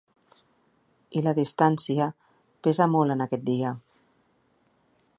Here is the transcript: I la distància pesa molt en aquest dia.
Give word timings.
I 1.19 1.23
la 1.25 1.33
distància 1.41 2.09
pesa 2.69 2.91
molt 2.97 3.17
en 3.17 3.25
aquest 3.27 3.49
dia. 3.53 3.79